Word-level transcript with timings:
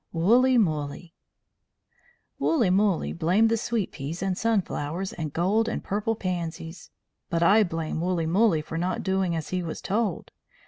WOOLLYMOOLLY 0.15 1.13
Woollymoolly 2.39 3.13
blamed 3.15 3.49
the 3.49 3.55
sweet 3.55 3.91
peas 3.91 4.23
and 4.23 4.35
sunflowers 4.35 5.13
and 5.13 5.31
gold 5.31 5.69
and 5.69 5.83
purple 5.83 6.15
pansies; 6.15 6.89
but 7.29 7.43
I 7.43 7.61
blame 7.63 7.99
Woollymoolly 7.99 8.63
for 8.63 8.79
not 8.79 9.03
doing 9.03 9.35
as 9.35 9.49
he 9.49 9.61
was 9.61 9.79
told. 9.79 10.31